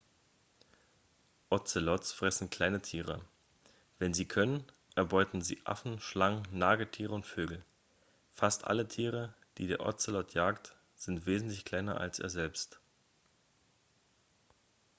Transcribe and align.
ozelots 1.51 2.11
fressen 2.11 2.49
kleine 2.49 2.81
tiere 2.81 3.23
wenn 3.99 4.15
sie 4.15 4.25
können 4.27 4.65
erbeuten 4.95 5.43
sie 5.43 5.61
affen 5.63 5.99
schlangen 5.99 6.41
nagetiere 6.49 7.13
und 7.13 7.27
vögel 7.27 7.63
fast 8.33 8.63
alle 8.63 8.87
tiere 8.87 9.31
die 9.59 9.67
der 9.67 9.81
ozelot 9.85 10.33
jagt 10.33 10.75
sind 10.95 11.27
wesentlich 11.27 11.65
kleiner 11.65 12.01
als 12.01 12.17
er 12.17 12.31
selbst 12.31 12.79